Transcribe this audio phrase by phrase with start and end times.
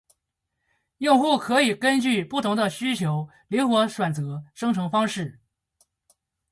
[0.97, 5.39] 用户可以根据不同的需求灵活选择生成方式